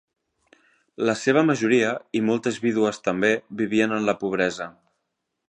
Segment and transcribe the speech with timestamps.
[1.09, 4.71] La seva majoria -i moltes vídues també- vivien en la pobresa.